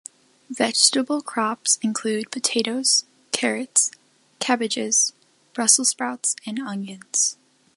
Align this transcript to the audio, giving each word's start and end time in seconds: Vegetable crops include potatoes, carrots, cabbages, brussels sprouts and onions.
Vegetable 0.49 1.21
crops 1.21 1.77
include 1.83 2.31
potatoes, 2.31 3.05
carrots, 3.31 3.91
cabbages, 4.39 5.13
brussels 5.53 5.89
sprouts 5.89 6.35
and 6.43 6.57
onions. 6.57 7.37